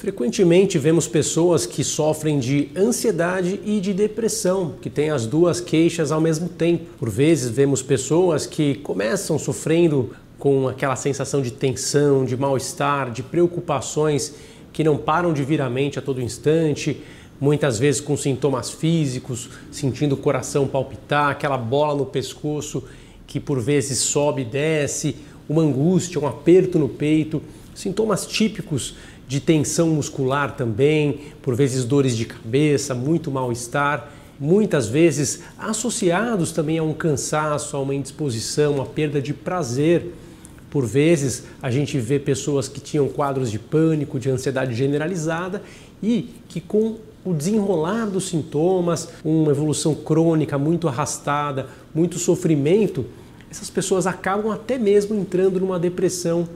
[0.00, 6.10] Frequentemente vemos pessoas que sofrem de ansiedade e de depressão, que têm as duas queixas
[6.10, 6.86] ao mesmo tempo.
[6.98, 13.22] Por vezes vemos pessoas que começam sofrendo com aquela sensação de tensão, de mal-estar, de
[13.22, 14.36] preocupações
[14.72, 17.02] que não param de vir à mente a todo instante,
[17.38, 22.84] muitas vezes com sintomas físicos, sentindo o coração palpitar, aquela bola no pescoço
[23.26, 27.42] que por vezes sobe e desce, uma angústia, um aperto no peito,
[27.74, 28.94] sintomas típicos
[29.30, 36.78] de tensão muscular também, por vezes dores de cabeça, muito mal-estar, muitas vezes associados também
[36.78, 40.12] a um cansaço, a uma indisposição, a perda de prazer.
[40.68, 45.62] Por vezes a gente vê pessoas que tinham quadros de pânico, de ansiedade generalizada
[46.02, 53.06] e que com o desenrolar dos sintomas, uma evolução crônica muito arrastada, muito sofrimento,
[53.48, 56.48] essas pessoas acabam até mesmo entrando numa depressão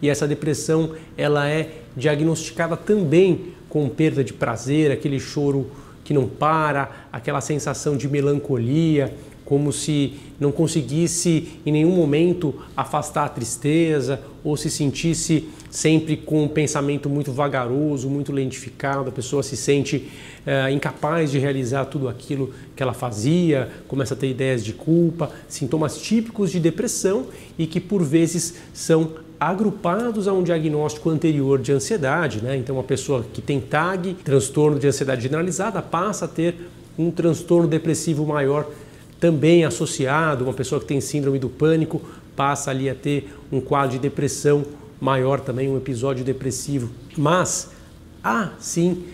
[0.00, 5.70] e essa depressão ela é diagnosticada também com perda de prazer, aquele choro
[6.04, 9.12] que não para, aquela sensação de melancolia,
[9.44, 16.44] como se não conseguisse em nenhum momento afastar a tristeza ou se sentisse sempre com
[16.44, 20.10] um pensamento muito vagaroso, muito lentificado, a pessoa se sente
[20.44, 25.30] é, incapaz de realizar tudo aquilo que ela fazia, começa a ter ideias de culpa,
[25.48, 31.72] sintomas típicos de depressão e que por vezes são agrupados a um diagnóstico anterior de
[31.72, 32.56] ansiedade, né?
[32.56, 37.68] Então, uma pessoa que tem TAG, transtorno de ansiedade generalizada, passa a ter um transtorno
[37.68, 38.66] depressivo maior
[39.20, 42.00] também associado, uma pessoa que tem síndrome do pânico
[42.34, 44.64] passa ali a ter um quadro de depressão
[45.00, 46.90] maior também, um episódio depressivo.
[47.16, 47.70] Mas
[48.22, 49.04] há sim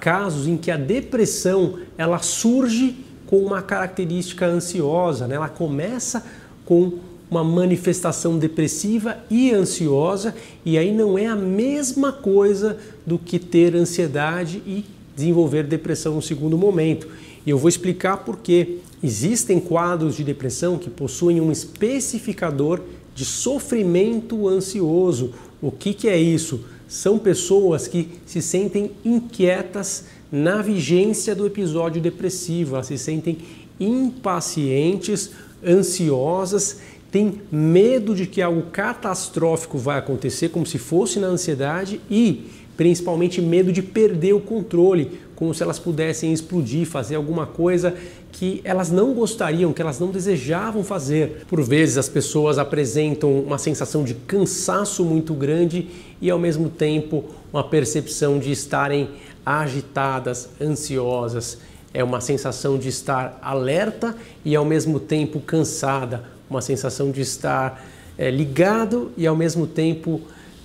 [0.00, 5.36] casos em que a depressão ela surge com uma característica ansiosa, né?
[5.36, 6.24] ela começa
[6.64, 6.98] com
[7.30, 10.34] uma manifestação depressiva e ansiosa,
[10.64, 16.22] e aí não é a mesma coisa do que ter ansiedade e desenvolver depressão no
[16.22, 17.08] segundo momento.
[17.44, 18.78] E eu vou explicar por quê.
[19.02, 22.80] Existem quadros de depressão que possuem um especificador
[23.14, 25.32] de sofrimento ansioso.
[25.60, 26.64] O que, que é isso?
[26.88, 33.38] São pessoas que se sentem inquietas na vigência do episódio depressivo, elas se sentem
[33.80, 35.30] impacientes,
[35.66, 36.78] ansiosas
[37.10, 43.42] tem medo de que algo catastrófico vai acontecer, como se fosse na ansiedade, e principalmente
[43.42, 47.94] medo de perder o controle, como se elas pudessem explodir, fazer alguma coisa
[48.30, 51.44] que elas não gostariam, que elas não desejavam fazer.
[51.48, 55.88] Por vezes as pessoas apresentam uma sensação de cansaço muito grande
[56.20, 59.10] e ao mesmo tempo uma percepção de estarem
[59.44, 61.58] agitadas, ansiosas.
[61.92, 64.14] É uma sensação de estar alerta
[64.44, 67.84] e ao mesmo tempo cansada, uma sensação de estar
[68.16, 70.20] é, ligado e ao mesmo tempo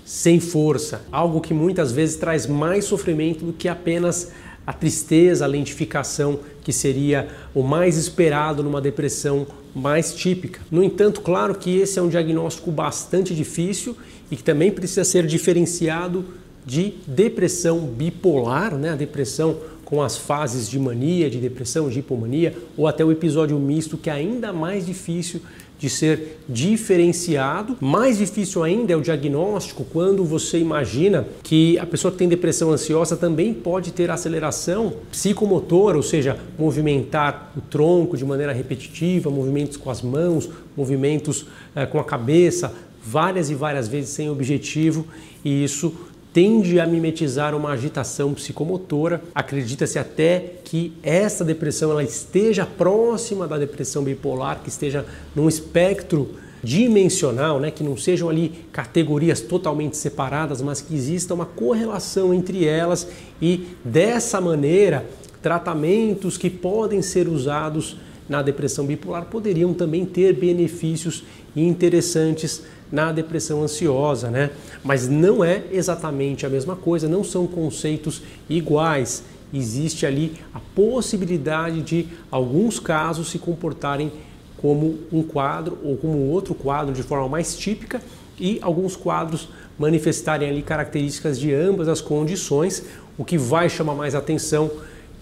[0.06, 4.32] sem força, algo que muitas vezes traz mais sofrimento do que apenas
[4.66, 9.46] a tristeza, a lentificação, que seria o mais esperado numa depressão
[9.76, 10.62] mais típica.
[10.72, 13.96] No entanto, claro que esse é um diagnóstico bastante difícil
[14.32, 16.26] e que também precisa ser diferenciado
[16.66, 18.92] de depressão bipolar, né?
[18.92, 23.58] A depressão com as fases de mania, de depressão, de hipomania, ou até o episódio
[23.60, 25.42] misto, que é ainda mais difícil
[25.84, 27.76] de ser diferenciado.
[27.82, 32.72] Mais difícil ainda é o diagnóstico quando você imagina que a pessoa que tem depressão
[32.72, 39.76] ansiosa também pode ter aceleração psicomotora, ou seja, movimentar o tronco de maneira repetitiva, movimentos
[39.76, 41.46] com as mãos, movimentos
[41.76, 42.74] é, com a cabeça,
[43.04, 45.06] várias e várias vezes sem objetivo,
[45.44, 45.94] e isso
[46.34, 49.22] tende a mimetizar uma agitação psicomotora.
[49.36, 55.06] Acredita-se até que essa depressão ela esteja próxima da depressão bipolar, que esteja
[55.36, 61.46] num espectro dimensional, né, que não sejam ali categorias totalmente separadas, mas que exista uma
[61.46, 63.08] correlação entre elas
[63.42, 65.06] e dessa maneira
[65.42, 67.98] tratamentos que podem ser usados
[68.30, 74.52] na depressão bipolar poderiam também ter benefícios interessantes na depressão ansiosa, né?
[74.84, 79.24] Mas não é exatamente a mesma coisa, não são conceitos iguais.
[79.52, 84.12] Existe ali a possibilidade de alguns casos se comportarem
[84.58, 88.00] como um quadro ou como outro quadro de forma mais típica
[88.40, 92.84] e alguns quadros manifestarem ali características de ambas as condições,
[93.18, 94.70] o que vai chamar mais atenção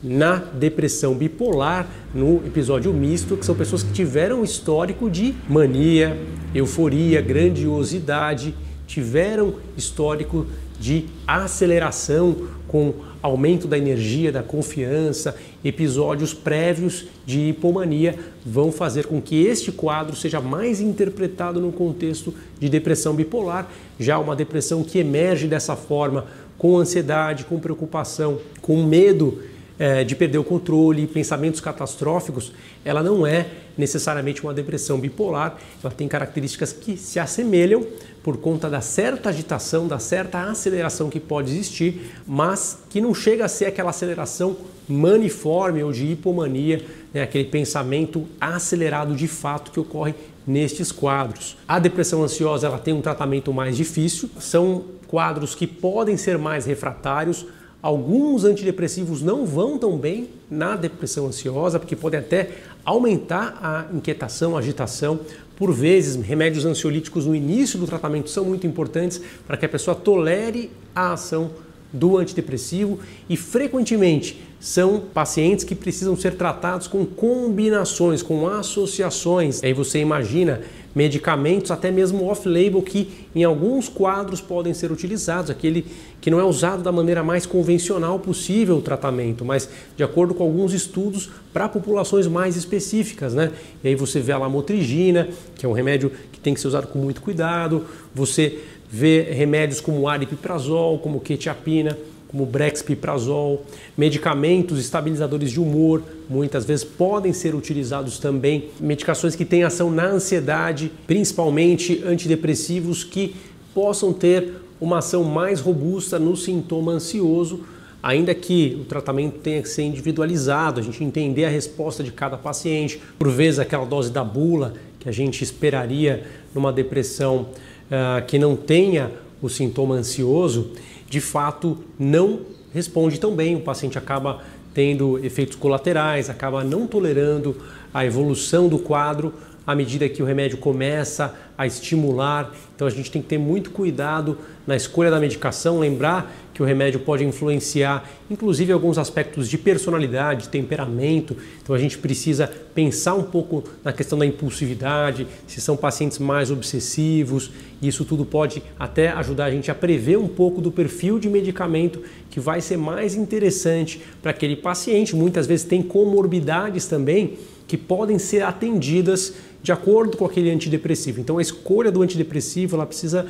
[0.03, 6.17] na depressão bipolar, no episódio misto, que são pessoas que tiveram histórico de mania,
[6.53, 8.55] euforia, grandiosidade,
[8.87, 10.47] tiveram histórico
[10.79, 12.35] de aceleração
[12.67, 19.71] com aumento da energia, da confiança, episódios prévios de hipomania vão fazer com que este
[19.71, 23.69] quadro seja mais interpretado no contexto de depressão bipolar,
[23.99, 26.25] já uma depressão que emerge dessa forma
[26.57, 29.39] com ansiedade, com preocupação, com medo
[29.81, 32.53] é, de perder o controle, pensamentos catastróficos,
[32.85, 37.83] ela não é necessariamente uma depressão bipolar, ela tem características que se assemelham
[38.21, 43.45] por conta da certa agitação, da certa aceleração que pode existir, mas que não chega
[43.45, 44.55] a ser aquela aceleração
[44.87, 50.13] maniforme ou de hipomania, né, aquele pensamento acelerado de fato que ocorre
[50.45, 51.57] nestes quadros.
[51.67, 56.67] A depressão ansiosa ela tem um tratamento mais difícil, são quadros que podem ser mais
[56.67, 57.47] refratários.
[57.81, 62.51] Alguns antidepressivos não vão tão bem na depressão ansiosa, porque podem até
[62.85, 65.19] aumentar a inquietação, a agitação.
[65.55, 69.95] Por vezes, remédios ansiolíticos no início do tratamento são muito importantes para que a pessoa
[69.95, 71.49] tolere a ação
[71.91, 79.63] do antidepressivo e frequentemente são pacientes que precisam ser tratados com combinações, com associações.
[79.63, 80.61] Aí você imagina
[80.93, 85.85] medicamentos até mesmo off-label que em alguns quadros podem ser utilizados, aquele
[86.19, 90.43] que não é usado da maneira mais convencional possível o tratamento, mas de acordo com
[90.43, 93.51] alguns estudos para populações mais específicas, né?
[93.83, 96.87] E aí você vê a lamotrigina, que é um remédio que tem que ser usado
[96.87, 98.59] com muito cuidado, você
[98.89, 101.97] vê remédios como aripiprazol, como quetiapina,
[102.31, 103.65] como brexpiprazol,
[103.97, 110.05] medicamentos estabilizadores de humor, muitas vezes podem ser utilizados também, medicações que têm ação na
[110.05, 113.35] ansiedade, principalmente antidepressivos que
[113.73, 117.65] possam ter uma ação mais robusta no sintoma ansioso,
[118.01, 122.37] ainda que o tratamento tenha que ser individualizado, a gente entender a resposta de cada
[122.37, 126.23] paciente, por vezes aquela dose da bula que a gente esperaria
[126.53, 127.47] numa depressão
[127.91, 130.71] uh, que não tenha o sintoma ansioso,
[131.09, 132.41] de fato não
[132.73, 134.41] responde tão bem, o paciente acaba
[134.73, 137.55] tendo efeitos colaterais, acaba não tolerando
[137.93, 139.33] a evolução do quadro
[139.65, 142.53] à medida que o remédio começa a estimular.
[142.75, 146.67] Então a gente tem que ter muito cuidado na escolha da medicação, lembrar que o
[146.67, 151.35] remédio pode influenciar, inclusive alguns aspectos de personalidade, de temperamento.
[151.61, 156.51] Então a gente precisa pensar um pouco na questão da impulsividade, se são pacientes mais
[156.51, 157.49] obsessivos.
[157.81, 162.03] Isso tudo pode até ajudar a gente a prever um pouco do perfil de medicamento
[162.29, 165.15] que vai ser mais interessante para aquele paciente.
[165.15, 171.19] Muitas vezes tem comorbidades também que podem ser atendidas de acordo com aquele antidepressivo.
[171.19, 173.25] Então a escolha do antidepressivo ela precisa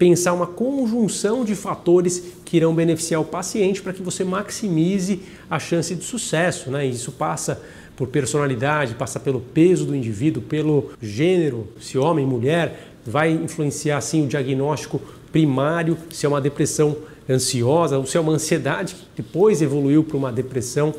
[0.00, 5.20] pensar uma conjunção de fatores que irão beneficiar o paciente para que você maximize
[5.50, 6.70] a chance de sucesso.
[6.70, 6.86] Né?
[6.86, 7.60] Isso passa
[7.94, 14.24] por personalidade, passa pelo peso do indivíduo, pelo gênero, se homem, mulher, vai influenciar sim
[14.24, 16.96] o diagnóstico primário, se é uma depressão
[17.28, 20.94] ansiosa ou se é uma ansiedade que depois evoluiu para uma depressão.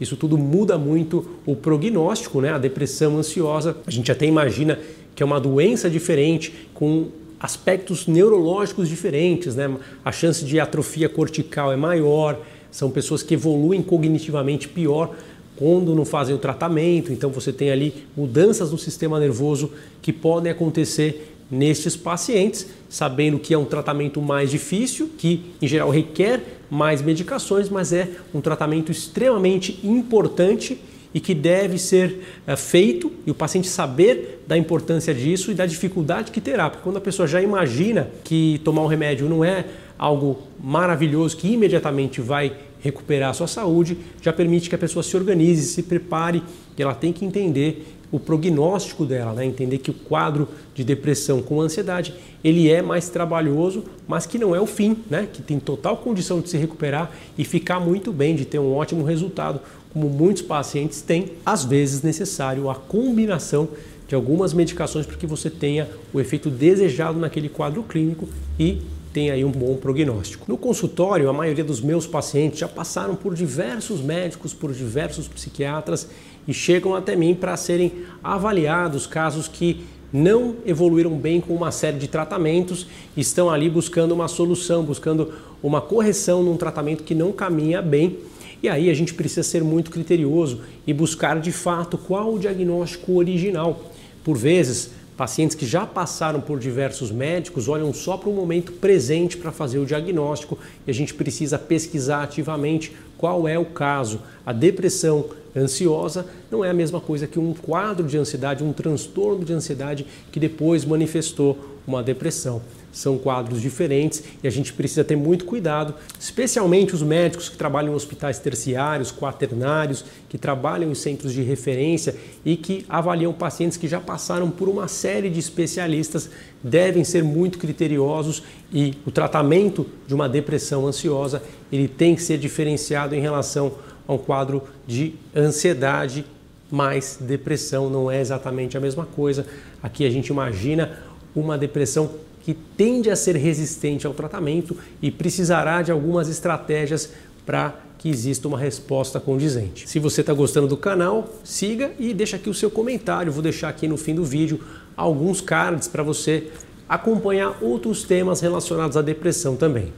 [0.00, 2.54] Isso tudo muda muito o prognóstico, né?
[2.54, 4.78] A depressão ansiosa, a gente até imagina
[5.14, 7.08] que é uma doença diferente, com
[7.46, 9.72] aspectos neurológicos diferentes, né?
[10.04, 12.40] A chance de atrofia cortical é maior,
[12.72, 15.14] são pessoas que evoluem cognitivamente pior
[15.54, 19.70] quando não fazem o tratamento, então você tem ali mudanças no sistema nervoso
[20.02, 25.88] que podem acontecer nestes pacientes, sabendo que é um tratamento mais difícil, que em geral
[25.88, 30.78] requer mais medicações, mas é um tratamento extremamente importante
[31.16, 35.64] e que deve ser é, feito e o paciente saber da importância disso e da
[35.64, 39.64] dificuldade que terá, porque quando a pessoa já imagina que tomar um remédio não é
[39.98, 45.16] algo maravilhoso que imediatamente vai recuperar a sua saúde, já permite que a pessoa se
[45.16, 46.42] organize, se prepare
[46.76, 49.44] e ela tem que entender o prognóstico dela, né?
[49.44, 52.14] entender que o quadro de depressão com ansiedade
[52.44, 55.26] ele é mais trabalhoso, mas que não é o fim, né?
[55.32, 59.02] que tem total condição de se recuperar e ficar muito bem, de ter um ótimo
[59.02, 59.60] resultado,
[59.96, 63.66] como muitos pacientes têm, às vezes necessário a combinação
[64.06, 68.28] de algumas medicações para que você tenha o efeito desejado naquele quadro clínico
[68.60, 70.44] e tenha aí um bom prognóstico.
[70.46, 76.06] No consultório, a maioria dos meus pacientes já passaram por diversos médicos, por diversos psiquiatras
[76.46, 77.90] e chegam até mim para serem
[78.22, 82.86] avaliados casos que não evoluíram bem com uma série de tratamentos,
[83.16, 88.18] estão ali buscando uma solução, buscando uma correção num tratamento que não caminha bem
[88.62, 93.14] e aí a gente precisa ser muito criterioso e buscar de fato qual o diagnóstico
[93.14, 93.92] original.
[94.24, 99.36] Por vezes, pacientes que já passaram por diversos médicos olham só para o momento presente
[99.36, 104.20] para fazer o diagnóstico e a gente precisa pesquisar ativamente qual é o caso.
[104.44, 109.44] A depressão ansiosa não é a mesma coisa que um quadro de ansiedade, um transtorno
[109.44, 112.60] de ansiedade que depois manifestou uma depressão
[112.96, 117.92] são quadros diferentes e a gente precisa ter muito cuidado, especialmente os médicos que trabalham
[117.92, 123.86] em hospitais terciários, quaternários, que trabalham em centros de referência e que avaliam pacientes que
[123.86, 126.30] já passaram por uma série de especialistas,
[126.66, 128.42] devem ser muito criteriosos
[128.72, 133.74] e o tratamento de uma depressão ansiosa, ele tem que ser diferenciado em relação
[134.06, 136.24] a um quadro de ansiedade
[136.68, 139.46] mais depressão não é exatamente a mesma coisa.
[139.80, 140.98] Aqui a gente imagina
[141.34, 142.10] uma depressão
[142.42, 147.12] que tende a ser resistente ao tratamento e precisará de algumas estratégias
[147.44, 147.74] para
[148.06, 149.88] que exista uma resposta condizente.
[149.88, 153.32] Se você está gostando do canal, siga e deixa aqui o seu comentário.
[153.32, 154.60] Vou deixar aqui no fim do vídeo
[154.96, 156.52] alguns cards para você
[156.88, 159.92] acompanhar outros temas relacionados à depressão também.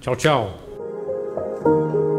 [0.00, 2.13] Tchau, tchau!